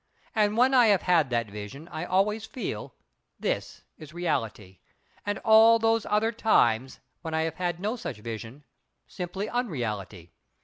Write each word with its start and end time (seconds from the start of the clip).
And 0.33 0.57
when 0.57 0.73
I 0.73 0.87
have 0.87 1.03
had 1.03 1.29
that 1.29 1.51
vision 1.51 1.87
I 1.89 2.05
always 2.05 2.47
feel, 2.47 2.95
this 3.39 3.83
is 3.99 4.15
reality, 4.15 4.79
and 5.27 5.37
all 5.45 5.77
those 5.77 6.07
other 6.07 6.31
times, 6.31 6.99
when 7.21 7.35
I 7.35 7.43
have 7.55 7.79
no 7.79 7.95
such 7.95 8.17
vision, 8.17 8.63
simple 9.05 9.47
unreality. 9.47 10.33